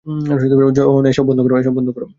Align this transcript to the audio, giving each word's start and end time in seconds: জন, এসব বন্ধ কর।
জন, 0.75 1.03
এসব 1.05 1.25
বন্ধ 1.25 1.89
কর। 1.89 2.03